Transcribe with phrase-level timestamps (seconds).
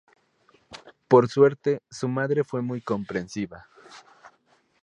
[1.07, 3.67] Por suerte, su madre fue muy comprensiva.